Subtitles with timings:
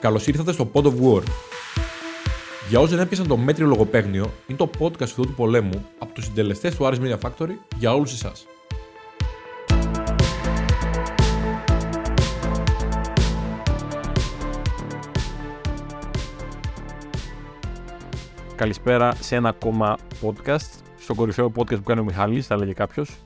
[0.00, 1.22] Καλώς ήρθατε στο Pod of War.
[2.68, 6.24] Για όσοι δεν έπιασαν το μέτριο λογοπαίγνιο, είναι το podcast του του πολέμου από τους
[6.24, 8.46] συντελεστές του Aris Media Factory για όλους εσάς.
[18.56, 20.80] Καλησπέρα σε ένα ακόμα podcast.
[20.98, 23.16] Στο κορυφαίο podcast που κάνει ο Μιχάλης, θα έλεγε κάποιος.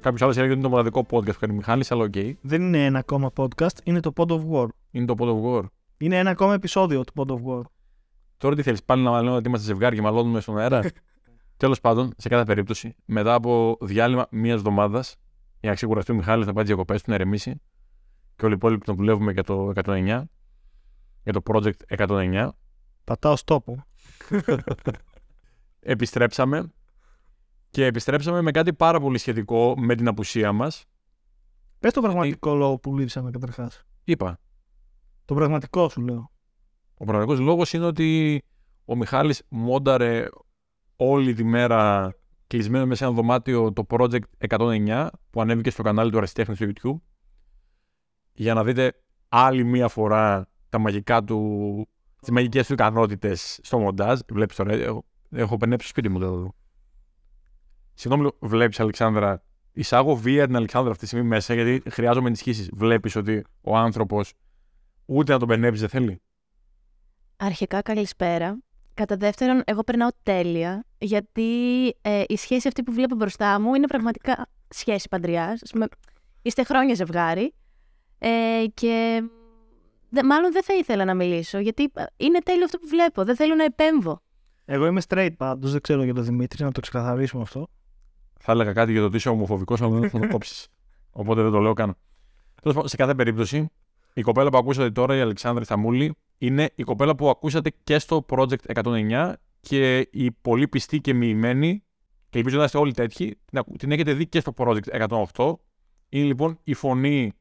[0.00, 2.14] Κάποιος άλλος έλεγε ότι είναι το μοναδικό podcast που κάνει ο Μιχάλης, αλλά οκ.
[2.40, 4.66] Δεν είναι ένα ακόμα podcast, είναι το Pod of War.
[4.90, 5.64] Είναι το Pod of War.
[5.98, 7.62] Είναι ένα ακόμα επεισόδιο του Pod of War.
[8.36, 10.82] Τώρα τι θέλεις, πάλι να λέμε ότι είμαστε ζευγάρι και μαλώνουμε στον αέρα.
[11.56, 15.16] Τέλος πάντων, σε κάθε περίπτωση, μετά από διάλειμμα μία εβδομάδας,
[15.60, 17.60] για να ξεκουραστεί ο Μιχάλης να πάει διακοπές του, να ερεμήσει
[18.36, 20.22] και όλοι οι υπόλοιποι τον δουλεύουμε για το 109,
[21.22, 22.48] για το project 109.
[23.04, 23.86] Πατάω στόπο.
[25.80, 26.72] Επιστρέψαμε
[27.70, 30.84] και επιστρέψαμε με κάτι πάρα πολύ σχετικό με την απουσία μας.
[31.78, 33.82] Πες το πραγματικό λόγο που λείψαμε καταρχάς.
[34.04, 34.38] Είπα.
[35.26, 36.30] Το πραγματικό σου λέω.
[36.94, 38.42] Ο πραγματικός λόγος είναι ότι
[38.84, 40.28] ο Μιχάλης μόνταρε
[40.96, 42.12] όλη τη μέρα
[42.46, 46.66] κλεισμένο μέσα σε ένα δωμάτιο το project 109 που ανέβηκε στο κανάλι του Αριστέχνης στο
[46.66, 47.00] YouTube
[48.32, 48.92] για να δείτε
[49.28, 51.88] άλλη μία φορά τα μαγικά του,
[52.20, 54.20] τις μαγικές του ικανότητες στο μοντάζ.
[54.28, 56.54] Βλέπεις τώρα, έχω, έχω πενέψει στο σπίτι μου εδώ.
[57.94, 62.70] Συγγνώμη, βλέπεις Αλεξάνδρα, εισάγω βία την Αλεξάνδρα αυτή τη στιγμή μέσα γιατί χρειάζομαι ενισχύσεις.
[62.72, 64.32] Βλέπεις ότι ο άνθρωπος
[65.06, 66.20] ούτε να τον πενέψει δεν θέλει.
[67.36, 68.58] Αρχικά καλησπέρα.
[68.94, 73.86] Κατά δεύτερον, εγώ περνάω τέλεια, γιατί ε, η σχέση αυτή που βλέπω μπροστά μου είναι
[73.86, 75.60] πραγματικά σχέση παντριάς.
[75.74, 75.86] Με...
[76.42, 77.54] Είστε χρόνια ζευγάρι
[78.18, 79.22] ε, και
[80.08, 83.24] δε, μάλλον δεν θα ήθελα να μιλήσω, γιατί ε, είναι τέλειο αυτό που βλέπω.
[83.24, 84.20] Δεν θέλω να επέμβω.
[84.64, 87.68] Εγώ είμαι straight πάντως, δεν ξέρω για τον Δημήτρη, να το ξεκαθαρίσουμε αυτό.
[88.38, 90.68] Θα έλεγα κάτι για το ότι είσαι ομοφοβικός, αλλά δεν θα το κόψεις.
[91.20, 91.96] Οπότε δεν το λέω καν.
[92.60, 93.68] Τέλος πάντων, σε κάθε περίπτωση,
[94.18, 98.24] η κοπέλα που ακούσατε τώρα, η Αλεξάνδρη Θαμούλη, είναι η κοπέλα που ακούσατε και στο
[98.28, 101.82] Project 109 και η πολύ πιστή και μοιημένη,
[102.30, 104.88] και ελπίζω να είστε όλοι τέτοιοι, την ακου- την έχετε δει και στο Project
[105.34, 105.54] 108.
[106.08, 107.32] Είναι λοιπόν η φωνή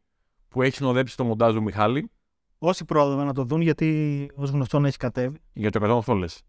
[0.49, 2.09] που έχει συνοδέψει το μοντάζ του Μιχάλη.
[2.57, 5.37] Όσοι πρόλαβα να το δουν, γιατί ως γνωστόν έχει κατέβει.
[5.53, 6.41] Για το 108 λες.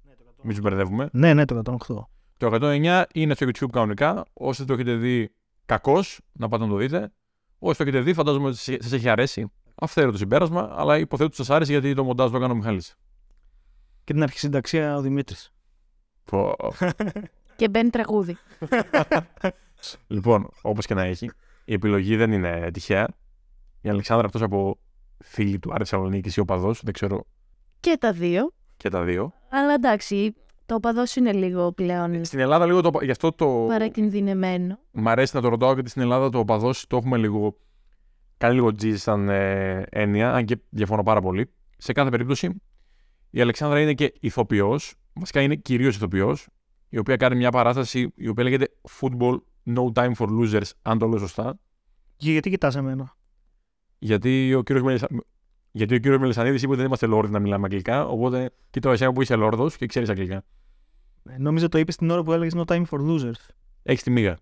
[0.43, 1.09] Μην τους μπερδεύουμε.
[1.12, 2.09] Ναι, ναι, το 108.
[2.37, 4.25] Το 109 είναι στο YouTube κανονικά.
[4.33, 5.31] Όσοι το έχετε δει
[5.67, 6.03] κακώ,
[6.33, 7.12] να πάτε να το δείτε.
[7.59, 9.51] Όσοι το έχετε δει, φαντάζομαι ότι σας έχει αρέσει.
[9.79, 12.57] Αυτό είναι το συμπέρασμα, αλλά υποθέτω ότι σας άρεσε γιατί το μοντάζ το έκανε ο
[12.57, 12.97] Μιχάλης.
[14.05, 15.53] Και την αρχισυνταξία ο Δημήτρης.
[16.25, 16.55] Πω.
[17.57, 18.37] Και μπαίνει τραγούδι.
[20.07, 21.31] λοιπόν, όπως και να έχει,
[21.65, 23.09] η επιλογή δεν είναι τυχαία.
[23.81, 24.79] Η Αλεξάνδρα αυτός από
[25.25, 27.25] φίλη του Άρη Θεσσαλονίκης ή οπαδό, δεν ξέρω
[27.81, 28.53] Και τα δύο.
[28.77, 29.33] και τα δύο.
[29.51, 30.35] Αλλά εντάξει,
[30.67, 32.91] το οπαδό είναι λίγο πλέον Στην Ελλάδα λίγο το.
[33.03, 33.65] Γι' αυτό το.
[33.69, 34.79] παρακινδυνεμένο.
[34.91, 37.57] Μ' αρέσει να το ρωτάω γιατί στην Ελλάδα το οπαδό το έχουμε λίγο.
[38.37, 41.51] Κάνει λίγο τζιζ σαν ε, έννοια, αν και διαφωνώ πάρα πολύ.
[41.77, 42.63] Σε κάθε περίπτωση,
[43.31, 46.49] η Αλεξάνδρα είναι και ηθοποιός, βασικά είναι κυρίως ηθοποιός,
[46.89, 48.69] η οποία κάνει μια παράσταση η οποία λέγεται
[49.01, 51.59] Football No Time for Losers, αν το λέω σωστά.
[52.17, 53.17] Και γιατί κοιτάς εμένα;
[53.99, 55.09] Γιατί ο κύριος Μελισσα...
[55.73, 59.13] Γιατί ο κύριος Μελισανίδης είπε ότι δεν είμαστε λόρδοι να μιλάμε αγγλικά, οπότε κοιτάω εσένα
[59.13, 60.45] που είσαι λόρδος και ξέρεις αγγλικά.
[61.29, 63.49] Ε, Νόμιζα το είπες την ώρα που έλεγες No time for losers.
[63.83, 64.39] Έχεις τη μίγα.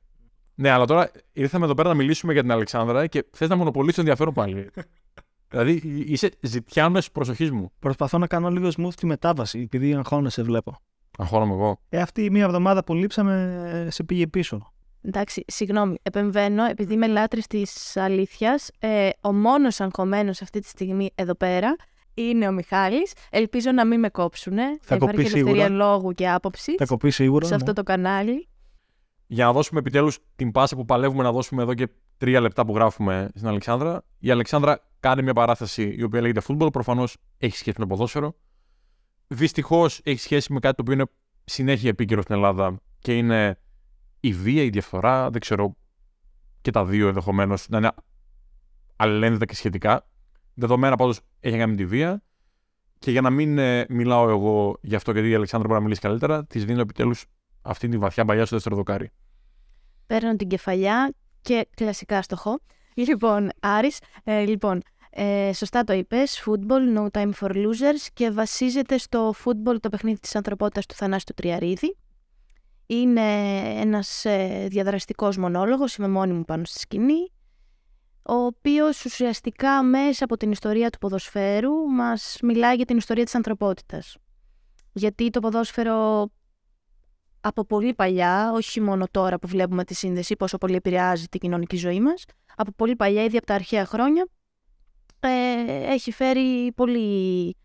[0.54, 3.94] Ναι, αλλά τώρα ήρθαμε εδώ πέρα να μιλήσουμε για την Αλεξάνδρα και θες να μονοπολίσει
[3.94, 4.70] το ενδιαφέρον πάλι.
[5.50, 5.72] δηλαδή
[6.06, 7.72] είσαι ζητιάνος προσοχής μου.
[7.78, 10.76] Προσπαθώ να κάνω λίγο smooth τη μετάβαση, επειδή αγχώνεσαι, βλέπω.
[11.18, 11.80] Αγχώνομαι εγώ.
[11.88, 14.72] Ε, αυτή η μία εβδομάδα που λείψαμε ε, σε πήγε πίσω.
[15.02, 18.70] Εντάξει, συγγνώμη, επεμβαίνω, επειδή είμαι λάτρης της αλήθειας.
[18.78, 21.76] Ε, ο μόνος αγχωμένος αυτή τη στιγμή εδώ πέρα
[22.14, 23.12] είναι ο Μιχάλης.
[23.30, 24.56] Ελπίζω να μην με κόψουν.
[24.80, 25.68] Θα κοπείς υπάρχει ελευθερία σίγουρα.
[25.68, 27.44] λόγου και άποψης Θα κοπείς σίγουρα.
[27.44, 27.56] σε ναι.
[27.56, 28.48] αυτό το κανάλι.
[29.34, 32.74] Για να δώσουμε επιτέλους την πάσα που παλεύουμε να δώσουμε εδώ και τρία λεπτά που
[32.74, 34.04] γράφουμε στην Αλεξάνδρα.
[34.18, 36.72] Η Αλεξάνδρα κάνει μια παράσταση η οποία λέγεται football.
[36.72, 38.34] Προφανώς έχει σχέση με το ποδόσφαιρο.
[39.26, 41.04] Δυστυχώς έχει σχέση με κάτι το οποίο είναι
[41.44, 43.58] συνέχεια επίκαιρο στην Ελλάδα και είναι
[44.20, 45.30] η βία, η διαφθορά.
[45.30, 45.76] Δεν ξέρω
[46.60, 47.90] και τα δύο ενδεχομένως να είναι
[48.96, 50.08] αλληλένδετα και σχετικά.
[50.54, 52.22] Δεδομένα πάντως έχει να κάνει με τη βία.
[52.98, 56.06] Και για να μην ε, μιλάω εγώ γι' αυτό, γιατί η Αλεξάνδρα μπορεί να μιλήσει
[56.06, 57.24] καλύτερα, της δίνω επιτέλους
[57.62, 59.10] αυτή τη βαθιά παλιά στο δεύτερο δοκάρι.
[60.06, 62.60] Παίρνω την κεφαλιά και κλασικά στοχό.
[62.94, 68.98] Λοιπόν, Άρης, ε, λοιπόν, ε, σωστά το είπες, football, no time for losers και βασίζεται
[68.98, 71.96] στο football το παιχνίδι της ανθρωπότητας του Θανάση του Τριαρίδη.
[72.86, 73.20] Είναι
[73.80, 77.32] ένας ε, διαδραστικός μονόλογος, είμαι μόνη μου πάνω στη σκηνή,
[78.22, 83.34] ο οποίος ουσιαστικά μέσα από την ιστορία του ποδοσφαίρου μας μιλάει για την ιστορία της
[83.34, 84.16] ανθρωπότητας.
[84.92, 86.28] Γιατί το ποδόσφαιρο
[87.46, 91.76] από πολύ παλιά, όχι μόνο τώρα που βλέπουμε τη σύνδεση, πόσο πολύ επηρεάζει την κοινωνική
[91.76, 92.24] ζωή μας,
[92.56, 94.26] από πολύ παλιά, ήδη από τα αρχαία χρόνια,
[95.20, 97.56] ε, έχει φέρει πολύ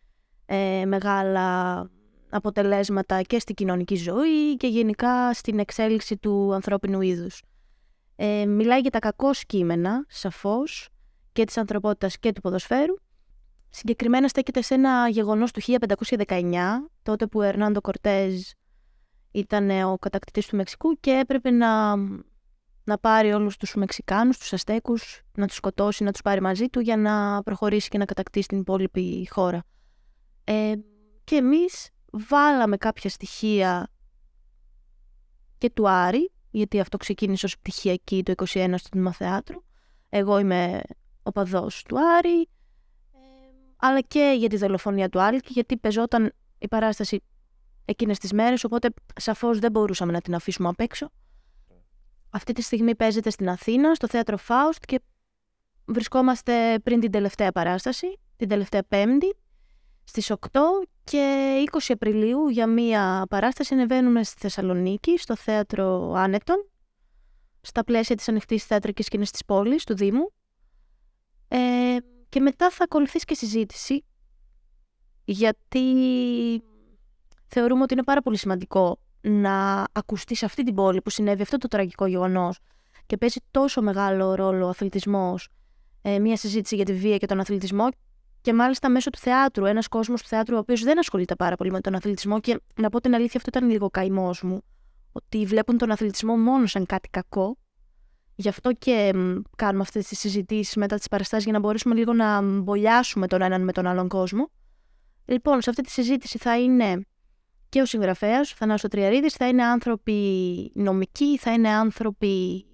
[0.45, 1.89] ε, μεγάλα
[2.29, 7.41] αποτελέσματα και στην κοινωνική ζωή και γενικά στην εξέλιξη του ανθρώπινου είδους.
[8.15, 10.89] Ε, μιλάει για τα κακό κείμενα, σαφώς,
[11.31, 12.93] και της ανθρωπότητας και του ποδοσφαίρου.
[13.69, 18.41] Συγκεκριμένα στέκεται σε ένα γεγονός του 1519, τότε που ο Ερνάντο Κορτέζ
[19.31, 21.95] ήταν ο κατακτητής του Μεξικού και έπρεπε να,
[22.83, 26.79] να πάρει όλους τους Μεξικάνους, τους Αστέκους, να τους σκοτώσει, να τους πάρει μαζί του
[26.79, 29.63] για να προχωρήσει και να κατακτήσει την υπόλοιπη χώρα.
[30.43, 30.73] Ε,
[31.23, 33.89] και εμείς βάλαμε κάποια στοιχεία
[35.57, 39.63] και του Άρη, γιατί αυτό ξεκίνησε ως πτυχιακή το 21 στο Τμήμα Θεάτρου.
[40.09, 40.81] Εγώ είμαι
[41.23, 42.47] ο παδός του Άρη, ε,
[43.77, 47.23] αλλά και για τη δολοφονία του Άλκη, γιατί πεζόταν η παράσταση
[47.89, 51.09] εκείνες τις μέρες, οπότε σαφώς δεν μπορούσαμε να την αφήσουμε απ' έξω.
[52.29, 55.01] Αυτή τη στιγμή παίζεται στην Αθήνα, στο θέατρο Φάουστ και
[55.85, 59.35] βρισκόμαστε πριν την τελευταία παράσταση, την τελευταία Πέμπτη,
[60.03, 60.37] στις 8
[61.03, 66.69] και 20 Απριλίου για μία παράσταση ανεβαίνουμε στη Θεσσαλονίκη, στο θέατρο Άνετον,
[67.61, 70.31] στα πλαίσια της ανοιχτής θεατρικής σκηνής της πόλης, του Δήμου.
[71.47, 71.97] Ε,
[72.29, 74.05] και μετά θα ακολουθήσει και συζήτηση,
[75.23, 75.83] γιατί
[77.49, 81.57] θεωρούμε ότι είναι πάρα πολύ σημαντικό να ακουστεί σε αυτή την πόλη που συνέβη αυτό
[81.57, 82.59] το τραγικό γεγονός
[83.05, 85.49] και παίζει τόσο μεγάλο ρόλο ο αθλητισμός,
[86.01, 87.87] ε, μια συζήτηση για τη βία και τον αθλητισμό
[88.41, 89.65] και μάλιστα μέσω του θεάτρου.
[89.65, 92.39] Ένας κόσμος του θεάτρου, ο οποίος δεν ασχολείται πάρα πολύ με τον αθλητισμό.
[92.39, 94.61] Και να πω την αλήθεια, αυτό ήταν λίγο καημός μου.
[95.11, 97.57] Ότι βλέπουν τον αθλητισμό μόνο σαν κάτι κακό.
[98.35, 99.11] Γι' αυτό και
[99.55, 103.63] κάνουμε αυτές τις συζητήσεις μετά τις παραστάσεις για να μπορέσουμε λίγο να μπολιάσουμε τον έναν
[103.63, 104.49] με τον άλλον κόσμο.
[105.25, 107.05] Λοιπόν, σε αυτή τη συζήτηση θα είναι
[107.69, 112.65] και ο συγγραφέας, ο Θανάσος Τριαρίδη, θα είναι άνθρωποι νομικοί, θα είναι άνθρωποι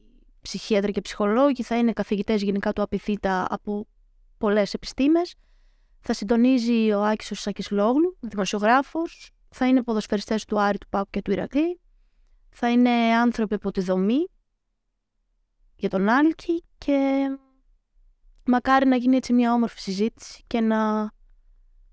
[0.42, 3.88] ψυχίατροι και ψυχολόγοι, θα είναι καθηγητές γενικά του Απιθύτα από
[4.38, 5.36] πολλές επιστήμες
[6.08, 9.30] θα συντονίζει ο Άκης ο Σάκης Λόγλου, δημοσιογράφος.
[9.50, 11.80] Θα είναι ποδοσφαιριστές του Άρη, του Πάκου και του Ηρακλή.
[12.50, 14.28] Θα είναι άνθρωποι από τη δομή
[15.76, 17.28] για τον Άλκη και
[18.46, 21.12] μακάρι να γίνει έτσι μια όμορφη συζήτηση και να,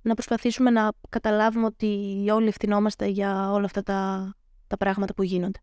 [0.02, 4.32] να προσπαθήσουμε να καταλάβουμε ότι όλοι ευθυνόμαστε για όλα αυτά τα,
[4.66, 5.58] τα πράγματα που γίνονται.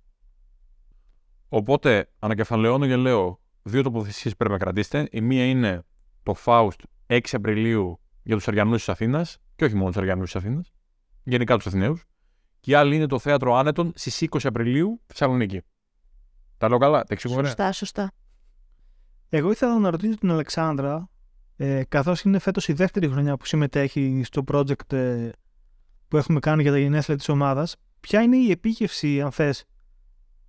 [1.49, 5.07] Οπότε, ανακεφαλαιώνω και λέω δύο τοποθεσίες πρέπει να κρατήσετε.
[5.11, 5.83] Η μία είναι
[6.23, 10.41] το Faust 6 Απριλίου για τους Αριανούς της Αθήνας, και όχι μόνο τους Αριανούς της
[10.41, 10.71] Αθήνας,
[11.23, 12.03] γενικά τους Αθηναίους.
[12.59, 15.61] Και η άλλη είναι το θέατρο Άνετον στις 20 Απριλίου Θεσσαλονίκη.
[16.57, 18.11] Τα λέω καλά, τα εξηγώ Σωστά, σωστά.
[19.29, 21.09] Εγώ ήθελα να ρωτήσω την Αλεξάνδρα,
[21.61, 25.29] ε, καθώς είναι φέτος η δεύτερη χρονιά που συμμετέχει στο project ε,
[26.07, 29.65] που έχουμε κάνει για τα γενέθλια της ομάδας, ποια είναι η επίγευση, αν θες,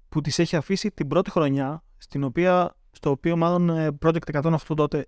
[0.09, 4.57] που της έχει αφήσει την πρώτη χρονιά, στην οποία, στο οποίο μάλλον ε, project 108
[4.77, 5.07] τότε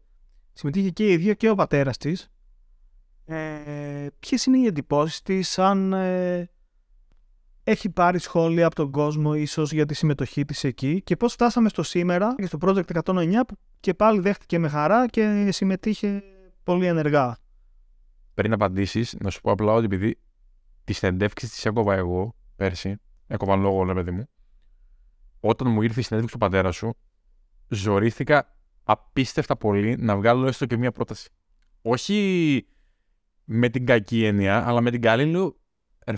[0.53, 2.29] συμμετείχε και η ίδια και ο πατέρας της.
[3.25, 6.51] Ε, ποιες είναι οι εντυπώσεις της, αν ε,
[7.65, 11.69] έχει πάρει σχόλια από τον κόσμο ίσως για τη συμμετοχή της εκεί και πώς φτάσαμε
[11.69, 16.23] στο σήμερα και στο Project 109 που και πάλι δέχτηκε με χαρά και συμμετείχε
[16.65, 17.37] πολύ ενεργά.
[18.35, 20.19] Πριν απαντήσεις, να σου πω απλά ότι επειδή
[20.85, 24.29] τις συνεντεύξεις τις έκοβα εγώ πέρσι, έκοβα λόγο, λέει παιδί μου,
[25.41, 26.95] όταν μου ήρθε η συνέντευξη του πατέρα σου,
[27.69, 31.31] ζωρήθηκα απίστευτα πολύ να βγάλω έστω και μία πρόταση.
[31.83, 32.67] Όχι
[33.45, 35.57] με την κακή έννοια, αλλά με την καλή λέω,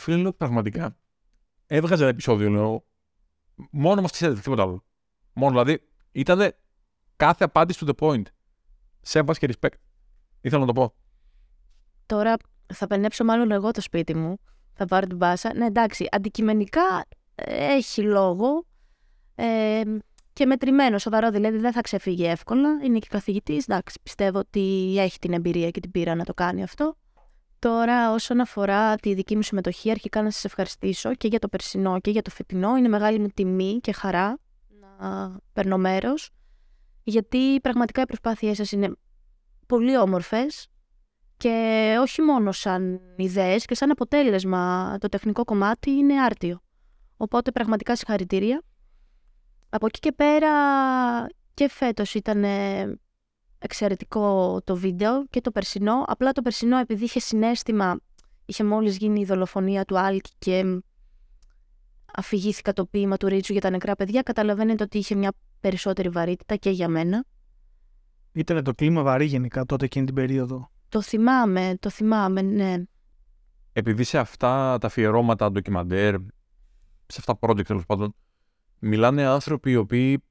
[0.07, 0.97] ρε λέω πραγματικά.
[1.66, 2.85] Έβγαζε ένα επεισόδιο, λέω,
[3.71, 4.85] μόνο μα τη τίποτα άλλο.
[5.33, 6.54] Μόνο δηλαδή, ήταν
[7.16, 8.23] κάθε απάντηση to the point.
[9.00, 9.75] Σέβα και respect.
[10.40, 10.94] Ήθελα να το πω.
[12.06, 12.35] Τώρα
[12.75, 14.37] θα πενέψω μάλλον εγώ το σπίτι μου.
[14.73, 15.54] Θα πάρω την πάσα.
[15.54, 17.04] Ναι, εντάξει, αντικειμενικά
[17.35, 18.66] ε, έχει λόγο.
[19.35, 19.83] Ε,
[20.33, 22.68] και μετρημένο, σοβαρό δηλαδή, δεν θα ξεφύγει εύκολα.
[22.85, 23.68] Είναι και καθηγητής.
[23.68, 26.97] Εντάξει, πιστεύω ότι έχει την εμπειρία και την πείρα να το κάνει αυτό.
[27.64, 32.00] Τώρα, όσον αφορά τη δική μου συμμετοχή, αρχικά να σας ευχαριστήσω και για το περσινό
[32.00, 32.76] και για το φετινό.
[32.76, 34.38] Είναι μεγάλη μου τιμή και χαρά
[34.80, 36.30] να παίρνω μέρος,
[37.02, 38.92] γιατί πραγματικά οι προσπάθειές σας είναι
[39.66, 40.68] πολύ όμορφες
[41.37, 46.61] και όχι μόνο σαν ιδέες και σαν αποτέλεσμα το τεχνικό κομμάτι είναι άρτιο.
[47.16, 48.62] Οπότε πραγματικά συγχαρητήρια.
[49.68, 50.50] Από εκεί και πέρα
[51.54, 52.44] και φέτος ήταν
[53.64, 56.04] εξαιρετικό το βίντεο και το περσινό.
[56.06, 58.00] Απλά το περσινό επειδή είχε συνέστημα,
[58.44, 60.83] είχε μόλις γίνει η δολοφονία του Άλκη και
[62.14, 66.56] αφηγήθηκα το ποίημα του Ρίτσου για τα νεκρά παιδιά, καταλαβαίνετε ότι είχε μια περισσότερη βαρύτητα
[66.56, 67.25] και για μένα.
[68.33, 70.71] Ήταν το κλίμα βαρύ γενικά τότε εκείνη την περίοδο.
[70.88, 72.83] Το θυμάμαι, το θυμάμαι, ναι.
[73.73, 76.14] Επειδή σε αυτά τα αφιερώματα, ντοκιμαντέρ,
[77.06, 78.14] σε αυτά τα project τέλος πάντων,
[78.78, 80.23] μιλάνε άνθρωποι οι οποίοι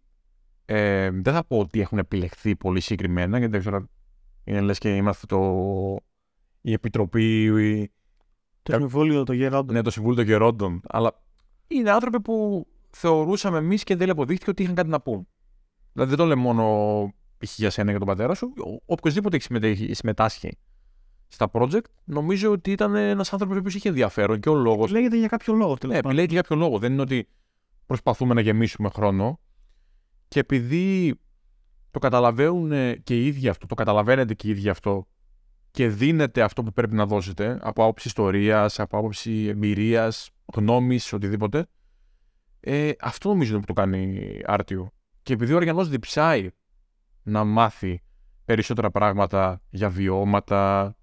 [0.65, 3.87] ε, δεν θα πω ότι έχουν επιλεχθεί πολύ συγκεκριμένα, γιατί δεν ξέρω,
[4.43, 5.39] είναι λες και είμαστε το,
[6.61, 7.91] η επιτροπή
[8.63, 9.75] Το συμβούλιο των γερόντων.
[9.75, 10.81] Ναι, το Συμβούλιο των Γερόντων.
[10.87, 11.21] Αλλά
[11.67, 15.27] είναι άνθρωποι που θεωρούσαμε εμείς και δεν αποδείχθηκε ότι είχαν κάτι να πούν.
[15.93, 16.63] Δηλαδή δεν το λέμε μόνο
[17.37, 17.57] π.χ.
[17.57, 18.53] για σένα και τον πατέρα σου.
[18.85, 20.57] Οποιοδήποτε έχει συμμετέχει- συμμετάσχει
[21.27, 24.85] στα project, νομίζω ότι ήταν ένας άνθρωπος που είχε ενδιαφέρον και ο λόγο.
[24.87, 25.77] Λέγεται για κάποιο λόγο.
[25.77, 26.11] τέλος Ναι, πάντων.
[26.11, 26.79] επιλέγει για κάποιο λόγο.
[26.79, 27.27] Δεν είναι ότι
[27.85, 29.39] προσπαθούμε να γεμίσουμε χρόνο.
[30.33, 31.19] Και επειδή
[31.91, 35.07] το καταλαβαίνουν ε, και οι ίδιοι αυτό, το καταλαβαίνετε και οι ίδιοι αυτό
[35.71, 41.65] και δίνετε αυτό που πρέπει να δώσετε από άποψη ιστορίας, από άποψη εμπειρίας, γνώμης, οτιδήποτε.
[42.59, 44.91] Ε, αυτό νομίζω είναι που το κάνει άρτιο.
[45.23, 46.49] Και επειδή ο Αριανός διψάει
[47.23, 48.03] να μάθει
[48.45, 50.95] περισσότερα πράγματα για βιώματα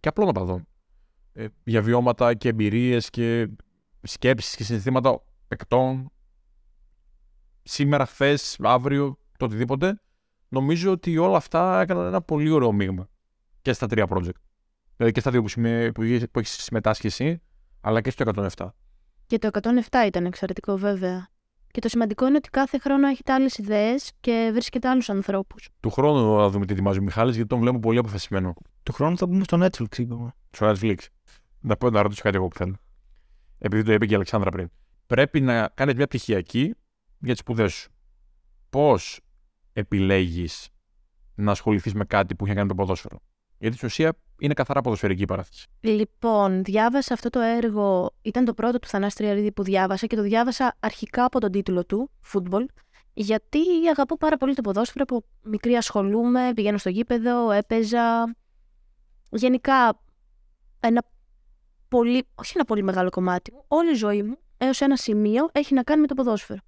[0.00, 0.66] και απλών οπαδών.
[1.32, 3.48] Ε, για βιώματα και εμπειρίες και
[4.02, 6.08] σκέψεις και συναισθήματα παικτών
[7.64, 10.00] σήμερα, χθες, αύριο, το οτιδήποτε,
[10.48, 13.08] νομίζω ότι όλα αυτά έκαναν ένα πολύ ωραίο μείγμα
[13.62, 14.38] και στα τρία project.
[14.96, 15.90] Δηλαδή και στα δύο που, συμμε...
[15.94, 17.42] που, είχε- που έχεις συμμετάσχει εσύ,
[17.80, 18.24] αλλά και στο
[18.56, 18.68] 107.
[19.26, 21.28] Και το 107 ήταν εξαιρετικό βέβαια.
[21.70, 25.68] Και το σημαντικό είναι ότι κάθε χρόνο έχετε άλλες ιδέες και βρίσκετε άλλους ανθρώπους.
[25.80, 28.54] Του χρόνου να δούμε τι ετοιμάζει ο Μιχάλης, γιατί τον βλέπω πολύ αποφασισμένο.
[28.82, 30.34] Του χρόνου θα μπούμε στο Netflix, είπαμε.
[30.50, 30.94] Στο Netflix.
[31.60, 32.76] Να πω να ρωτήσω κάτι εγώ που θέλω.
[33.58, 34.70] Επειδή το είπε και η Αλεξάνδρα πριν.
[35.06, 36.74] Πρέπει να κάνει μια πτυχιακή
[37.24, 37.90] για τις σπουδές σου.
[38.70, 39.20] Πώς
[39.72, 40.68] επιλέγεις
[41.34, 43.20] να ασχοληθείς με κάτι που έχει να κάνει με το ποδόσφαιρο;
[43.58, 45.66] Γιατί στην ουσία είναι καθαρά ποδοσφαιρική η παράθεση.
[45.80, 48.14] Λοιπόν, διάβασα αυτό το έργο.
[48.22, 51.84] Ήταν το πρώτο του Θανάση Τριαρίδη που διάβασα και το διάβασα αρχικά από τον τίτλο
[51.86, 52.64] του, Football,
[53.12, 53.58] γιατί
[53.90, 55.04] αγαπώ πάρα πολύ το ποδόσφαιρο.
[55.08, 58.36] Από μικρή ασχολούμαι, πηγαίνω στο γήπεδο, έπαιζα.
[59.30, 60.00] Γενικά,
[60.80, 61.02] ένα
[61.88, 65.74] πολύ, όχι ένα πολύ μεγάλο κομμάτι μου, όλη η ζωή μου έως ένα σημείο έχει
[65.74, 66.60] να κάνει με το ποδόσφαιρο.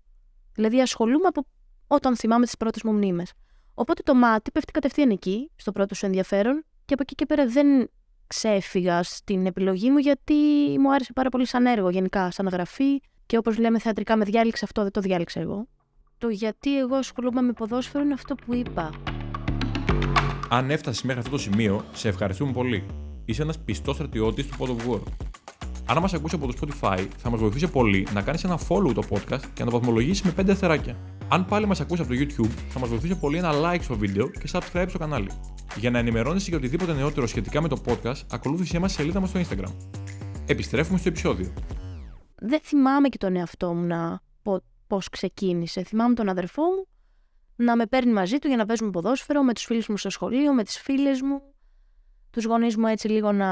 [0.57, 1.47] Δηλαδή ασχολούμαι από
[1.87, 3.33] όταν θυμάμαι τις πρώτες μου μνήμες.
[3.75, 7.47] Οπότε το μάτι πέφτει κατευθείαν εκεί, στο πρώτο σου ενδιαφέρον, και από εκεί και πέρα
[7.47, 7.91] δεν
[8.27, 10.35] ξέφυγα στην επιλογή μου γιατί
[10.79, 14.65] μου άρεσε πάρα πολύ σαν έργο γενικά, σαν γραφή και όπως λέμε θεατρικά με διάλεξε
[14.65, 15.67] αυτό, δεν το διάλεξα εγώ.
[16.19, 18.91] Το γιατί εγώ ασχολούμαι με ποδόσφαιρο είναι αυτό που είπα.
[20.49, 22.87] Αν έφτασες μέχρι αυτό το σημείο, σε ευχαριστούμε πολύ.
[23.25, 25.01] Είσαι ένας πιστός στρατιώτης του Pod of War.
[25.89, 29.03] Αν μας ακούσει από το Spotify, θα μας βοηθήσει πολύ να κάνεις ένα follow το
[29.09, 30.97] podcast και να το βαθμολογήσεις με 5 αστεράκια.
[31.29, 34.29] Αν πάλι μας ακούσει από το YouTube, θα μας βοηθήσει πολύ ένα like στο βίντεο
[34.29, 35.31] και subscribe στο κανάλι.
[35.77, 39.29] Για να ενημερώνεσαι για οτιδήποτε νεότερο σχετικά με το podcast, ακολούθησέ μας στη σελίδα μας
[39.29, 39.73] στο Instagram.
[40.47, 41.53] Επιστρέφουμε στο επεισόδιο.
[42.35, 45.83] Δεν θυμάμαι και τον εαυτό μου να πω πώς ξεκίνησε.
[45.83, 46.87] Θυμάμαι τον αδερφό μου
[47.57, 50.53] να με παίρνει μαζί του για να παίζουμε ποδόσφαιρο με τους φίλους μου στο σχολείο,
[50.55, 51.43] με τις φίλες μου.
[52.31, 53.51] Τους γονείς μου έτσι λίγο να,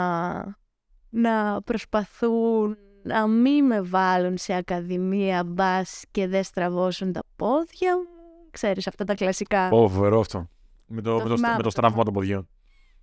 [1.14, 8.04] να προσπαθούν να μην με βάλουν σε ακαδημία μπας και δεν στραβώσουν τα πόδια μου.
[8.50, 9.68] Ξέρεις αυτά τα κλασικά.
[9.68, 10.48] Πω, φοβερό αυτό.
[10.86, 12.48] Με το, Το με το, θυμάμαι με το το στράβημα των ποδιών.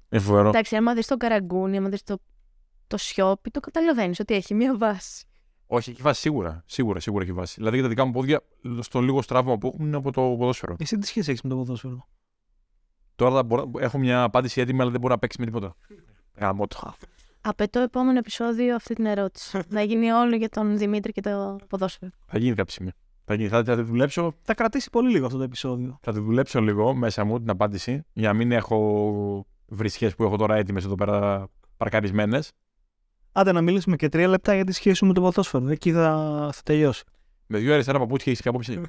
[0.10, 0.48] Είναι φοβερό.
[0.50, 2.18] Εντάξει, άμα δεις το καραγκούνι, άμα δεις το,
[2.88, 5.26] το σιόπι, το καταλαβαίνεις ότι έχει μία βάση.
[5.68, 6.64] Όχι, έχει βάση σίγουρα.
[6.66, 7.54] Σίγουρα, σίγουρα έχει βάση.
[7.58, 8.42] Δηλαδή για τα δικά μου πόδια,
[8.80, 10.76] στο λίγο στράβημα που έχουν είναι από το ποδόσφαιρο.
[10.80, 12.08] Εσύ τι σχέση έχεις με το ποδόσφαιρο;
[13.16, 15.76] Τώρα θα μπορώ- έχω μια απάντηση έτοιμη, αλλά δεν μπορώ να παίξεις με τίποτα.
[16.38, 16.94] Γαμώ το.
[17.42, 19.60] Απαιτώ επόμενο επεισόδιο αυτή την ερώτηση.
[19.70, 22.12] να γίνει όλο για τον Δημήτρη και το ποδόσφαιρο.
[22.26, 22.92] Θα γίνει κάποια στιγμή.
[23.26, 23.50] Θα, γίνει.
[23.50, 26.00] θα, θα τη δουλέψω, Θα κρατήσει πολύ λίγο αυτό το επεισόδιο.
[26.02, 30.38] θα τη δουλέψω λίγο μέσα μου την απάντηση για να μην έχω βρισχές που έχω
[30.38, 32.52] τώρα έτοιμες εδώ πέρα παρκαρισμένες.
[33.32, 35.68] Άντε να μιλήσουμε και τρία λεπτά για τη σχέση σου με το ποδόσφαιρο.
[35.68, 37.04] Εκεί θα, θα τελειώσει.
[37.48, 38.82] Με δύο αριστερά παπούτσια έχει άποψη.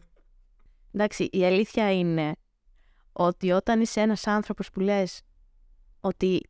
[0.93, 2.33] Εντάξει, η αλήθεια είναι
[3.13, 5.21] ότι όταν είσαι ένας άνθρωπος που λες
[6.01, 6.41] ότι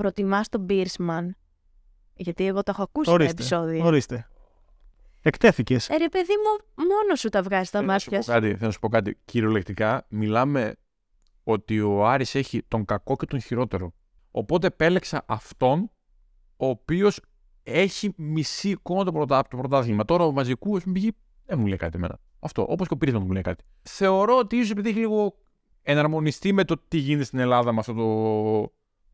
[0.00, 1.36] προτιμάς τον Μπίρσμαν,
[2.14, 3.32] γιατί εγώ το έχω ακούσει Ορίστε.
[3.34, 3.84] τα επεισόδια.
[3.84, 4.28] Ορίστε.
[5.22, 5.88] Εκτέθηκες.
[5.88, 8.30] Ε, ρε παιδί μου, μόνος σου τα βγάζει τα Θέλω να σου μάτια πω σου.
[8.40, 9.18] κάτι, θέλω να σου πω κάτι.
[9.24, 10.76] Κυριολεκτικά μιλάμε
[11.44, 13.92] ότι ο Άρης έχει τον κακό και τον χειρότερο.
[14.30, 15.90] Οπότε επέλεξα αυτόν
[16.56, 17.20] ο οποίος
[17.62, 20.04] έχει μισή εικόνα το, πρωτά, το πρωτάθλημα.
[20.04, 21.12] Τώρα ο μαζικού ας πούμε, πηγή
[21.44, 22.18] δεν μου λέει κάτι εμένα.
[22.40, 22.66] Αυτό.
[22.68, 23.64] Όπως και ο Πίρσμαν μου λέει κάτι.
[23.82, 25.34] Θεωρώ ότι ίσως επειδή έχει λίγο
[25.82, 28.04] εναρμονιστεί με το τι γίνεται στην Ελλάδα με, αυτό το,
[28.60, 28.68] με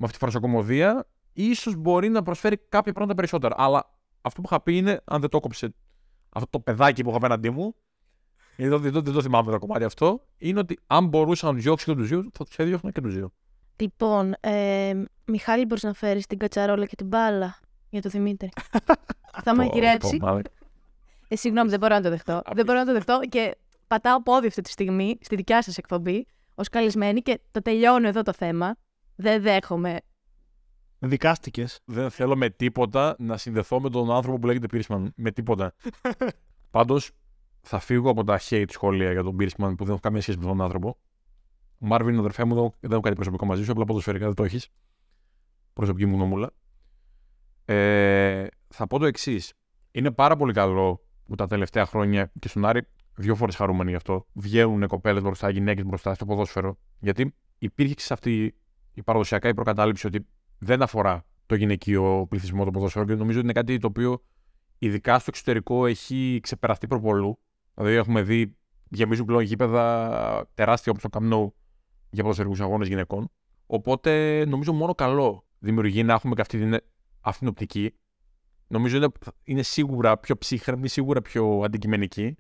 [0.04, 3.54] αυτή τη φαρσοκομωδία, ίσως μπορεί να προσφέρει κάποια πράγματα περισσότερα.
[3.58, 5.74] Αλλά αυτό που είχα πει είναι, αν δεν το κόψε
[6.28, 7.74] αυτό το παιδάκι που έχω απέναντί μου,
[8.56, 11.60] γιατί δεν, δεν, δεν το θυμάμαι το κομμάτι αυτό, είναι ότι αν μπορούσα να του
[11.60, 13.32] διώξω και τους δύο, θα τους έδιωχνα και τους δύο.
[13.76, 18.48] Λοιπόν, ε, Μιχάλη, μπορείς να φέρεις την κατσαρόλα και την μπάλα για το Δημήτρη;
[19.44, 20.18] Θα με γυρέψει.
[21.28, 22.42] Ε, συγγνώμη, δεν μπορώ να το δεχτώ.
[22.54, 26.26] δεν μπορώ να το δεχτώ και πατάω πόδι αυτή τη στιγμή στη δικιά σας εκπομπή
[26.54, 28.76] ως καλεσμένη και το τελειώνω εδώ το θέμα.
[29.16, 30.00] Δεν δέχομαι.
[30.98, 31.80] Δικάστηκες.
[31.84, 35.12] Δεν θέλω με τίποτα να συνδεθώ με τον άνθρωπο που λέγεται Πίρσμαν.
[35.16, 35.74] Με τίποτα.
[36.70, 37.10] Πάντως,
[37.60, 40.44] θα φύγω από τα hate σχόλια για τον Πίρσμαν που δεν έχω καμία σχέση με
[40.44, 40.98] τον άνθρωπο.
[41.78, 43.84] Ο Μάρβιν είναι ο αδερφέ μου, δεν έχω- δεν έχω κάτι προσωπικό μαζί σου, απλά
[43.84, 44.68] ποδοσφαιρικά δεν το έχεις.
[45.72, 46.50] Προσωπική μου γνωμούλα.
[47.64, 49.52] Ε, θα πω το εξής.
[49.90, 52.82] Είναι πάρα πολύ καλό που τα τελευταία χρόνια και στον Άρη
[53.16, 54.26] δύο φορές χαρούμενοι γι' αυτό.
[54.32, 56.78] Βγαίνουν κοπέλες μπροστά, γυναίκες μπροστά στο ποδόσφαιρο.
[56.98, 58.54] Γιατί υπήρχε σε αυτή
[58.96, 60.26] η παραδοσιακά η προκατάληψη ότι
[60.58, 64.22] δεν αφορά το γυναικείο πληθυσμό το ποδόσφαιρο και νομίζω ότι είναι κάτι το οποίο
[64.78, 67.38] ειδικά στο εξωτερικό έχει ξεπεραστεί προπολού.
[67.74, 68.56] Δηλαδή έχουμε δει
[68.88, 71.48] γεμίζουν πλέον γήπεδα τεράστια όπω το Camp
[72.10, 73.30] για ποδοσφαιρικούς αγώνες γυναικών.
[73.66, 76.76] Οπότε νομίζω μόνο καλό δημιουργεί να έχουμε και αυτή την,
[77.20, 77.94] αυτή την οπτική.
[78.66, 79.08] Νομίζω είναι,
[79.44, 82.36] είναι σίγουρα πιο ψύχρεμη, σίγουρα πιο αντικειμενική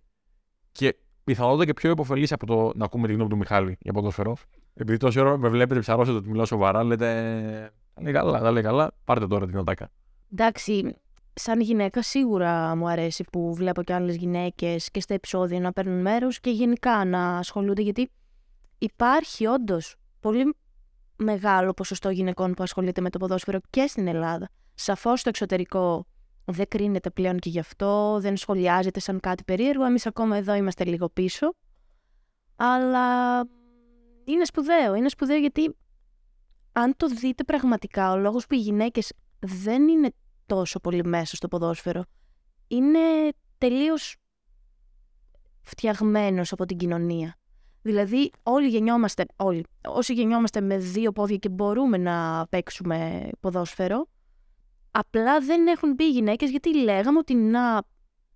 [0.72, 4.36] και πιθανότατα και πιο υποφελή από το να ακούμε τη γνώμη του Μιχάλη για ποδόσφαιρο.
[4.78, 7.72] Επειδή τόση ώρα με βλέπετε ψαρώσετε ότι μιλάω σοβαρά, λέτε.
[7.94, 8.90] Τα λέει καλά, τα λέει καλά.
[9.04, 9.90] Πάρτε τώρα την οτάκα.
[10.32, 10.96] Εντάξει,
[11.34, 16.00] σαν γυναίκα σίγουρα μου αρέσει που βλέπω και άλλες γυναίκες και στα επεισόδια να παίρνουν
[16.00, 18.10] μέρος και γενικά να ασχολούνται γιατί
[18.78, 20.54] υπάρχει όντως πολύ
[21.16, 24.48] μεγάλο ποσοστό γυναικών που ασχολείται με το ποδόσφαιρο και στην Ελλάδα.
[24.74, 26.06] Σαφώς στο εξωτερικό
[26.44, 29.84] δεν κρίνεται πλέον και γι' αυτό, δεν σχολιάζεται σαν κάτι περίεργο.
[29.84, 31.54] Εμείς ακόμα εδώ είμαστε λίγο πίσω.
[32.56, 33.40] Αλλά
[34.26, 34.94] είναι σπουδαίο.
[34.94, 35.76] Είναι σπουδαίο γιατί
[36.72, 40.12] αν το δείτε πραγματικά, ο λόγος που οι γυναίκες δεν είναι
[40.46, 42.04] τόσο πολύ μέσα στο ποδόσφαιρο
[42.68, 42.98] είναι
[43.58, 44.16] τελείως
[45.62, 47.36] φτιαγμένος από την κοινωνία.
[47.82, 54.08] Δηλαδή όλοι γεννιόμαστε, όλοι, όσοι γεννιόμαστε με δύο πόδια και μπορούμε να παίξουμε ποδόσφαιρο,
[54.90, 57.82] απλά δεν έχουν μπει οι γυναίκες γιατί λέγαμε ότι να,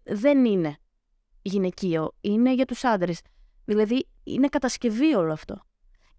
[0.02, 0.76] δεν είναι
[1.42, 3.20] γυναικείο, είναι για τους άντρες.
[3.64, 5.62] Δηλαδή είναι κατασκευή όλο αυτό.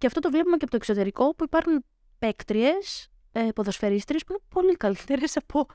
[0.02, 1.86] Και αυτό το βλέπουμε και από το εξωτερικό που υπάρχουν
[2.20, 5.66] παίκτριες, ε, ποδοσφαιρίστρες που είναι πολύ καλύτερες από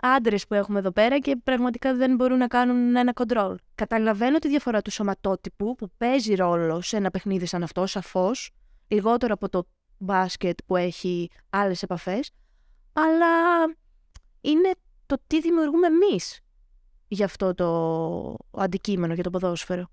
[0.00, 3.56] άντρες που έχουμε εδώ πέρα και πραγματικά δεν μπορούν να κάνουν ένα κοντρόλ.
[3.74, 8.50] Καταλαβαίνω τη διαφορά του σωματότυπου που παίζει ρόλο σε ένα παιχνίδι σαν αυτό, σαφώς,
[8.88, 9.64] λιγότερο από το
[9.98, 12.30] μπάσκετ που έχει άλλες επαφές,
[12.92, 13.64] αλλά
[14.40, 14.70] είναι
[15.06, 16.40] το τι δημιουργούμε εμείς
[17.08, 19.86] για αυτό το αντικείμενο, για το ποδόσφαιρο.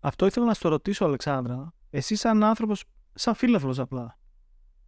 [0.00, 1.72] Αυτό ήθελα να σου ρωτήσω, Αλεξάνδρα.
[1.90, 2.84] Εσύ, σαν άνθρωπος,
[3.18, 4.18] σαν φίλαθλος απλά,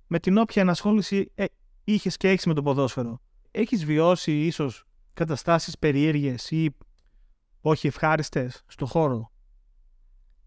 [0.06, 1.44] με την όποια ενασχόληση ε,
[1.84, 6.76] είχες και έχεις με το ποδόσφαιρο, έχεις βιώσει ίσως καταστάσεις περίεργες ή
[7.60, 9.32] όχι ευχάριστες στο χώρο;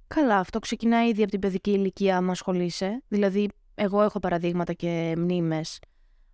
[0.07, 3.03] Καλά, αυτό ξεκινάει ήδη από την παιδική ηλικία άμα ασχολείσαι.
[3.07, 5.79] Δηλαδή, εγώ έχω παραδείγματα και μνήμες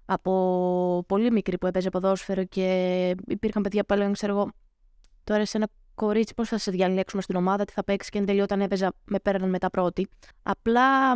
[0.05, 4.51] από πολύ μικρή που έπαιζε ποδόσφαιρο και υπήρχαν παιδιά που έλεγαν, ξέρω εγώ,
[5.23, 8.25] τώρα σε ένα κορίτσι πώς θα σε διαλέξουμε στην ομάδα, τι θα παίξεις και εν
[8.25, 10.07] τελειώ όταν έπαιζα με πέραν μετά πρώτη.
[10.43, 11.13] Απλά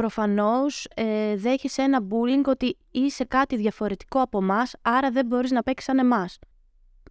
[0.00, 5.62] προφανώς ε, δέχεσαι ένα bullying ότι είσαι κάτι διαφορετικό από εμάς, άρα δεν μπορείς να
[5.62, 6.38] παίξεις σαν εμάς.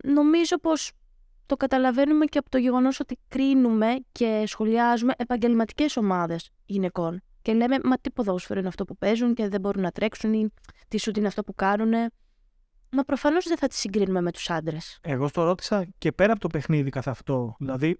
[0.03, 0.91] Νομίζω πως
[1.45, 7.21] το καταλαβαίνουμε και από το γεγονός ότι κρίνουμε και σχολιάζουμε επαγγελματικές ομάδες γυναικών.
[7.41, 10.49] Και λέμε, μα τι ποδόσφαιρο είναι αυτό που παίζουν και δεν μπορούν να τρέξουν ή
[10.87, 11.93] τι σου είναι αυτό που κάνουν.
[12.91, 14.99] Μα προφανώς δεν θα τις συγκρίνουμε με τους άντρες.
[15.01, 17.55] Εγώ στο ρώτησα και πέρα από το παιχνίδι καθ' αυτό.
[17.59, 17.99] Δηλαδή,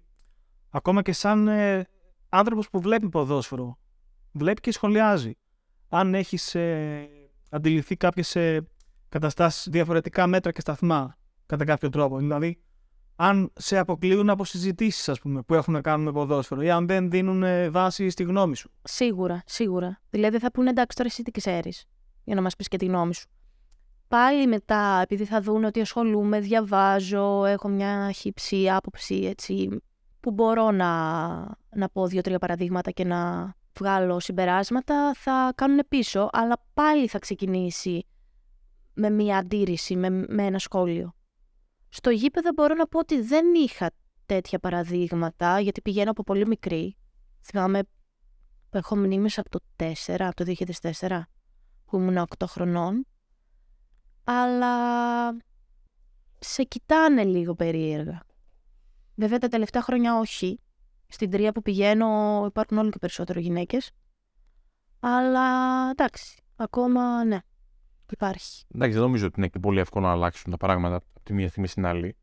[0.70, 1.86] ακόμα και σαν ε,
[2.28, 3.78] άνθρωπος που βλέπει ποδόσφαιρο,
[4.32, 5.32] βλέπει και σχολιάζει.
[5.88, 7.08] Αν έχεις ε,
[7.50, 8.68] αντιληφθεί κάποιες ε,
[9.08, 11.16] καταστάσεις, διαφορετικά μέτρα και σταθμά
[11.46, 12.18] κατά κάποιο τρόπο.
[12.18, 12.60] Δηλαδή,
[13.16, 16.86] αν σε αποκλείουν από συζητήσεις, ας πούμε, που έχουν να κάνουν με ποδόσφαιρο, ή αν
[16.86, 18.70] δεν δίνουν ε, βάση στη γνώμη σου.
[18.82, 20.00] Σίγουρα, σίγουρα.
[20.10, 21.84] Δηλαδή, θα πούνε εντάξει, τώρα εσύ τι ξέρεις,
[22.24, 23.28] για να μας πεις και τη γνώμη σου.
[24.08, 29.68] Πάλι μετά, επειδή θα δουν ότι ασχολούμαι, διαβάζω, έχω μια χύψη άποψη, έτσι,
[30.20, 30.88] που μπορώ να,
[31.74, 38.06] να πω δύο-τρία παραδείγματα και να βγάλω συμπεράσματα θα κάνουν πίσω, αλλά πάλι θα ξεκινήσει
[38.94, 41.14] με μια αντίρρηση, με, με ένα σχόλιο.
[41.88, 43.90] Στο γήπεδο μπορώ να πω ότι δεν είχα
[44.26, 46.96] τέτοια παραδείγματα, γιατί πηγαίνω από πολύ μικρή.
[47.40, 47.82] Θυμάμαι
[48.70, 50.54] που έχω μνήμες από το 4, από το
[50.98, 51.20] 2004,
[51.84, 53.06] που ήμουν 8 χρονών.
[54.24, 54.76] Αλλά
[56.38, 58.20] σε κοιτάνε λίγο περίεργα.
[59.14, 60.60] Βέβαια τα τελευταία χρόνια όχι,
[61.10, 63.90] στην τρία που πηγαίνω υπάρχουν όλο και περισσότερο γυναίκες.
[65.00, 65.50] Αλλά
[65.90, 67.38] εντάξει, ακόμα ναι,
[68.10, 68.64] υπάρχει.
[68.74, 71.48] Εντάξει, δεν νομίζω ότι είναι και πολύ εύκολο να αλλάξουν τα πράγματα από τη μία
[71.48, 72.16] στιγμή στην άλλη.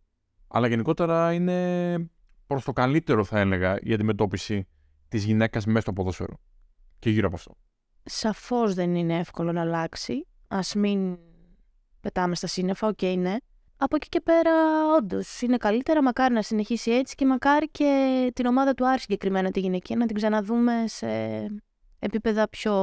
[0.47, 2.10] Αλλά γενικότερα είναι
[2.47, 4.67] προς το καλύτερο, θα έλεγα, η αντιμετώπιση
[5.08, 6.39] της γυναίκας μέσα στο ποδόσφαιρο
[7.00, 7.58] και γύρω από αυτό.
[8.04, 10.28] Σαφώς δεν είναι εύκολο να αλλάξει.
[10.47, 11.17] Α μην
[12.00, 13.36] πετάμε στα σύννεφα, OK, okay, ναι
[13.78, 14.52] από εκεί και πέρα,
[14.98, 16.04] όντως είναι καλύτερα.
[16.04, 20.06] Μακάρι να συνεχίσει έτσι και μακάρι και την ομάδα του Άρη συγκεκριμένα τη γυναικεία να
[20.06, 21.08] την ξαναδούμε σε
[22.00, 22.74] επίπεδα πιο,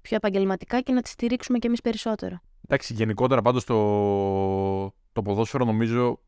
[0.00, 2.38] πιο επαγγελματικά και να τη στηρίξουμε κι εμείς περισσότερο.
[2.64, 3.74] Εντάξει, γενικότερα πάντως το,
[5.12, 6.20] το ποδόσφαιρο νομίζω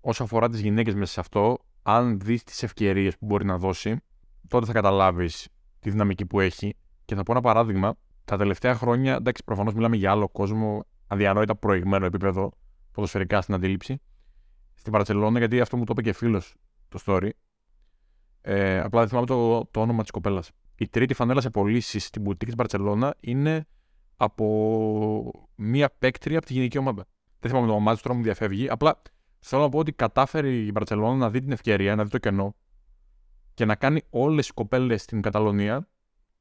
[0.00, 3.96] όσο αφορά τις γυναίκες μέσα σε αυτό, αν δεις τις ευκαιρίες που μπορεί να δώσει,
[4.48, 6.76] τότε θα καταλάβεις τη δυναμική που έχει.
[7.04, 7.94] Και θα πω ένα παράδειγμα.
[8.24, 12.52] Τα τελευταία χρόνια, εντάξει, προφανώς μιλάμε για άλλο κόσμο, αδιανόητα προηγμένο επίπεδο
[12.94, 14.00] ποδοσφαιρικά στην αντίληψη
[14.74, 16.54] στην Παρσελόνα, γιατί αυτό μου το είπε και φίλος
[16.88, 17.28] το story.
[18.40, 20.50] Ε, απλά δεν θυμάμαι το, το όνομα της κοπέλας.
[20.76, 23.66] Η τρίτη φανέλα σε πωλήσει στην μπουτίκη της Μπαρσελόνα είναι
[24.16, 27.04] από μία παίκτρια από τη γυναική ομάδα.
[27.40, 28.68] Δεν θυμάμαι το όνομά της, τώρα μου διαφεύγει.
[28.68, 29.02] Απλά
[29.38, 32.54] θέλω να πω ότι κατάφερε η Μπαρσελόνα να δει την ευκαιρία, να δει το κενό
[33.54, 35.88] και να κάνει όλες οι κοπέλες στην Καταλωνία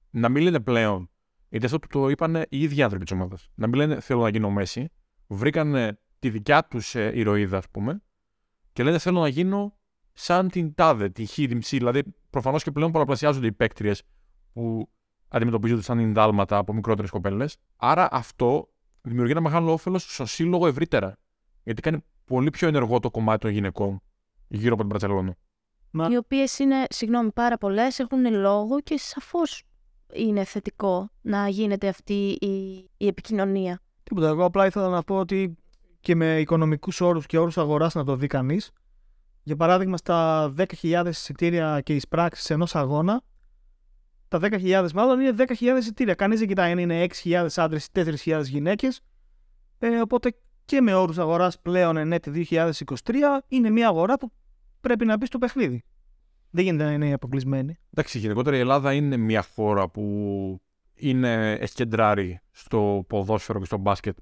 [0.09, 1.09] να μην λένε πλέον.
[1.49, 3.49] Γιατί αυτό το είπαν οι ίδιοι άνθρωποι της ομάδας.
[3.55, 4.91] Να μην λένε Θέλω να γίνω Μέση.
[5.27, 8.01] Βρήκαν τη δικιά τους ε, ηρωίδα, ας πούμε,
[8.73, 9.77] και λένε Θέλω να γίνω
[10.13, 11.69] σαν την τάδε, την χ, την ψ.
[11.69, 14.03] Δηλαδή, προφανώς και πλέον πολλαπλασιάζονται οι παίκτριες
[14.53, 14.89] που
[15.27, 17.57] αντιμετωπίζονται σαν ενδάλματα από μικρότερες κοπέλες.
[17.75, 18.69] Άρα αυτό
[19.01, 21.17] δημιουργεί ένα μεγάλο όφελος στο σύλλογο ευρύτερα.
[21.63, 24.01] Γιατί κάνει πολύ πιο ενεργό το κομμάτι των γυναικών
[24.47, 25.35] γύρω από την Μπαρσελόνα.
[25.91, 26.07] Μα...
[26.11, 29.63] Οι οποίες είναι, συγγνώμη, πάρα πολλές, έχουν λόγο και σαφώς
[30.13, 33.81] είναι θετικό να γίνεται αυτή η, η επικοινωνία.
[34.03, 34.27] Τίποτα.
[34.27, 35.57] Εγώ απλά ήθελα να πω ότι
[36.03, 38.71] και με οικονομικούς όρους και όρους αγοράς να το δει κανείς.
[39.43, 43.21] Για παράδειγμα, στα 10.000 εισιτήρια και εισπράξει ενός αγώνα,
[44.27, 46.13] τα 10.000 μάλλον είναι 10.000 εισιτήρια.
[46.13, 49.01] Κανείς δεν κοιτάει αν είναι 6.000 άντρες ή 4.000 γυναίκες.
[49.79, 50.35] Ε, οπότε
[50.65, 52.93] και με όρους αγοράς πλέον ενέτη 2023
[53.47, 54.31] είναι μια αγορά που
[54.81, 55.83] πρέπει να μπει στο παιχνίδι.
[56.49, 57.77] Δεν γίνεται να είναι αποκλεισμένη.
[57.93, 60.61] Εντάξει, γενικότερα η Ελλάδα είναι μια χώρα που
[60.93, 64.17] είναι, έχει κεντράρει στο ποδόσφαιρο και στο μπάσκετ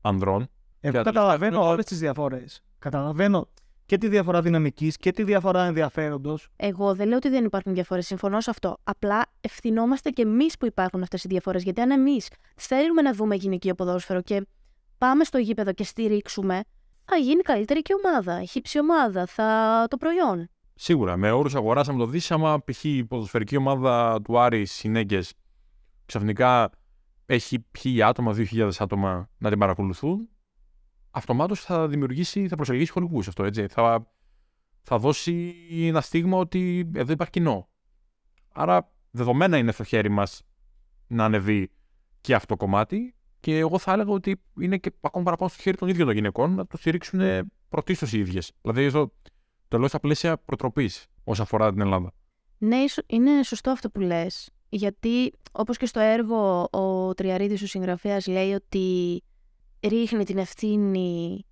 [0.00, 0.48] ανδρών.
[0.80, 2.62] Εγώ καταλαβαίνω όλες τις διαφορές.
[2.78, 3.48] Καταλαβαίνω
[3.86, 6.48] και τη διαφορά δυναμικής και τη διαφορά ενδιαφέροντος.
[6.56, 8.06] Εγώ δεν λέω ότι δεν υπάρχουν διαφορές.
[8.06, 8.76] Συμφωνώ σε αυτό.
[8.84, 11.62] Απλά ευθυνόμαστε και εμείς που υπάρχουν αυτές οι διαφορές.
[11.62, 14.46] Γιατί αν εμείς θέλουμε να δούμε γυναικείο ποδόσφαιρο και
[14.98, 16.60] πάμε στο γήπεδο και στηρίξουμε,
[17.04, 18.44] θα γίνει καλύτερη και ομάδα.
[18.44, 20.48] Χύψη ομάδα, θα το προϊόν.
[20.74, 21.16] Σίγουρα.
[21.16, 22.84] Με όρους αγορά, αν το δει, άμα π.χ.
[22.84, 25.22] η ποδοσφαιρική ομάδα του Άρη Συνέγκε
[26.06, 26.70] ξαφνικά
[27.26, 30.28] έχει χίλια άτομα, δύο χιλιάδες άτομα να την παρακολουθούν,
[31.10, 33.66] αυτομάτως θα δημιουργήσει, θα προσελκύσει χωρικού αυτό, έτσι.
[33.66, 34.10] Θα,
[34.82, 37.68] θα δώσει ένα στίγμα ότι εδώ υπάρχει κοινό.
[38.52, 40.42] Άρα, δεδομένα είναι στο χέρι μας
[41.06, 41.70] να ανεβεί
[42.20, 43.14] και αυτό το κομμάτι.
[43.40, 46.54] Και εγώ θα έλεγα ότι είναι και ακόμα παραπάνω στο χέρι των ίδιων των γυναικών
[46.54, 47.20] να το στηρίξουν
[47.68, 48.52] πρωτίστως οι ίδιες.
[48.60, 49.12] Δηλαδή, εδώ
[49.68, 52.12] το λέω στα πλαίσια προτροπής όσον αφορά την Ελλάδα.
[52.58, 54.50] Ναι, είναι σωστό αυτό που λες.
[54.68, 59.22] Γιατί, όπως και στο έργο, ο Τριαρίδης, ο συγγραφέας, λέει ότι
[59.82, 61.44] ρίχνει την ευθύνη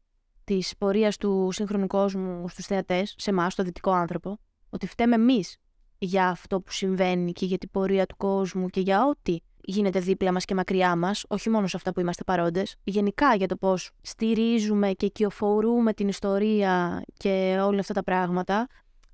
[0.44, 4.38] της πορείας του σύγχρονου κόσμου στους θεατές, σε εμάς, στο δυτικό άνθρωπο,
[4.70, 5.56] ότι φταίμε εμείς
[5.98, 10.32] για αυτό που συμβαίνει και για την πορεία του κόσμου και για ό,τι γίνεται δίπλα
[10.32, 13.90] μας και μακριά μας, όχι μόνο σε αυτά που είμαστε παρόντες, γενικά για το πώς
[14.02, 18.66] στηρίζουμε και κυοφορούμε την ιστορία και όλα αυτά τα πράγματα,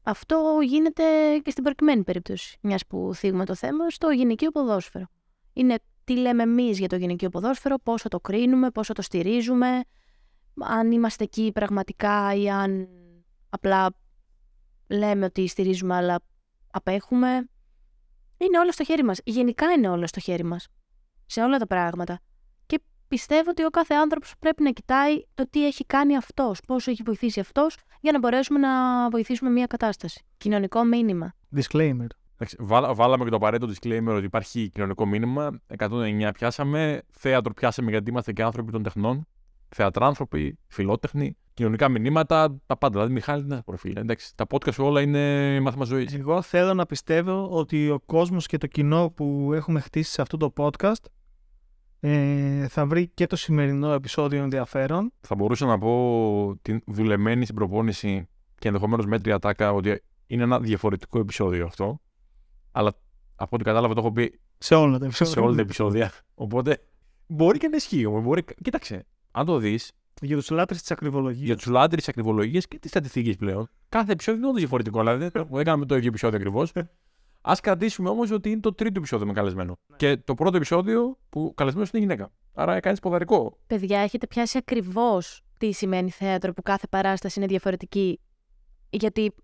[0.03, 1.03] αυτό γίνεται
[1.43, 5.07] και στην προκειμένη περίπτωση, μιας που θίγουμε το θέμα, στο γυναικείο ποδόσφαιρο.
[5.53, 9.81] Είναι τι λέμε εμείς για το γυναικείο ποδόσφαιρο, πόσο το κρίνουμε, πόσο το στηρίζουμε,
[10.61, 12.89] αν είμαστε εκεί πραγματικά ή αν
[13.51, 13.95] απλά
[14.87, 16.21] λέμε ότι στηρίζουμε αλλά
[16.71, 17.49] απέχουμε.
[18.37, 19.21] Είναι όλα στο χέρι μας.
[19.25, 20.69] Γενικά είναι όλα στο χέρι μας.
[21.27, 22.21] Σε όλα τα πράγματα.
[22.67, 26.91] Και πιστεύω ότι ο κάθε άνθρωπος πρέπει να κοιτάει το τι έχει κάνει αυτός, πόσο
[26.91, 30.25] έχει βοηθήσει αυτός, για να μπορέσουμε να βοηθήσουμε μια κατάσταση.
[30.37, 31.33] Κοινωνικό μήνυμα.
[31.57, 32.07] Disclaimer.
[32.95, 35.61] Βάλαμε και το απαραίτητο disclaimer ότι υπάρχει κοινωνικό μήνυμα.
[35.79, 37.03] 109 πιάσαμε.
[37.11, 39.27] Θέατρο πιάσαμε γιατί είμαστε και άνθρωποι των τεχνών.
[39.69, 42.95] Θεατράνθρωποι, φιλότεχνοι κοινωνικά μηνύματα, τα πάντα.
[42.95, 43.97] Δηλαδή, Μιχάλη, είναι προφίλ.
[43.97, 46.15] Εντάξει, τα podcast όλα είναι μάθημα ζωής.
[46.15, 50.37] Εγώ θέλω να πιστεύω ότι ο κόσμος και το κοινό που έχουμε χτίσει σε αυτό
[50.37, 51.05] το podcast
[52.01, 55.13] ε, θα βρει και το σημερινό επεισόδιο ενδιαφέρον.
[55.21, 58.29] Θα μπορούσα να πω την δουλεμένη στην προπόνηση
[58.59, 62.01] και ενδεχομένως μέτρια τάκα ότι είναι ένα διαφορετικό επεισόδιο αυτό.
[62.73, 62.93] Αλλά
[63.37, 65.33] από ό,τι κατάλαβα το έχω πει σε όλα τα επεισόδια.
[65.33, 66.13] Σε όλα τα επεισόδια.
[66.35, 66.79] Οπότε
[67.27, 68.09] μπορεί και να ισχύει.
[68.09, 68.45] Μπορεί...
[68.63, 69.79] Κοίταξε, αν το δει,
[70.21, 71.45] για τους λάτρες της ακριβολογίας.
[71.45, 73.71] Για τους λάτρες της ακριβολογίας και τη στατιστική πλέον.
[73.89, 74.99] Κάθε επεισόδιο είναι όντως διαφορετικό.
[74.99, 76.73] Δηλαδή δεν έκαναμε το ίδιο επεισόδιο ακριβώς.
[77.41, 79.79] Α κρατήσουμε όμως ότι είναι το τρίτο επεισόδιο με καλεσμένο.
[79.97, 82.31] Και το πρώτο επεισόδιο που καλεσμένος είναι γυναίκα.
[82.55, 83.59] Άρα κάνει ποδαρικό.
[83.67, 88.21] Παιδιά, έχετε πιάσει ακριβώς τι σημαίνει θέατρο που κάθε παράσταση είναι διαφορετική.
[88.91, 89.35] Γιατί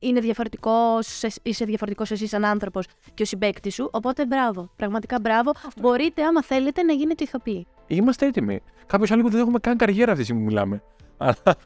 [0.00, 3.88] είναι διαφορετικός, είσαι διαφορετικός εσύ σαν άνθρωπος και ο συμπέκτη σου.
[3.92, 4.70] Οπότε μπράβο.
[4.76, 5.52] Πραγματικά μπράβο.
[5.80, 7.66] Μπορείτε, άμα θέλετε, να γίνετε ηθοποιοί.
[7.86, 8.60] Είμαστε έτοιμοι.
[8.86, 10.82] Κάποιος άλλο που δεν έχουμε καν καριέρα αυτή τη στιγμή που μιλάμε.
[11.16, 11.56] Αλλά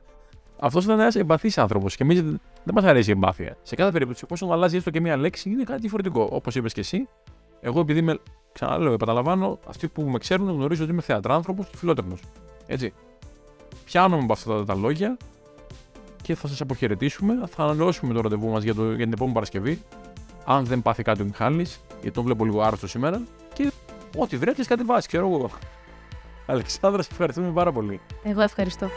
[0.60, 2.22] αυτός ήταν ένας εμπαθής άνθρωπος και εμείς
[2.64, 3.56] δεν μας αρέσει η εμπάθεια.
[3.62, 6.28] Σε κάθε περίπτωση, όσο αλλάζει έστω και μία λέξη, είναι κάτι διαφορετικό.
[6.32, 7.08] Όπως είπες και εσύ,
[7.60, 8.18] εγώ επειδή είμαι,
[8.52, 12.16] ξαναλέω, επαναλαμβάνω, αυτοί που με ξέρουν γνωρίζουν ότι είμαι θεατράνθρωπο και φιλότεχνο.
[12.66, 12.92] Έτσι.
[13.84, 15.16] Πιάνομαι από αυτά τα λόγια
[16.24, 17.34] και θα σας αποχαιρετήσουμε.
[17.46, 19.82] Θα ανανεώσουμε το ραντεβού μας για, για την επόμενη Παρασκευή.
[20.44, 23.22] Αν δεν πάθει κάτι ο Μιχάλης, γιατί τον βλέπω λίγο άρρωστο σήμερα.
[23.52, 23.72] Και
[24.16, 25.50] ό,τι βρέτε, κάτι βάσει, ξέρω εγώ.
[26.46, 28.00] Αλεξάνδρας, σε ευχαριστούμε πάρα πολύ.
[28.24, 28.88] Εγώ ευχαριστώ.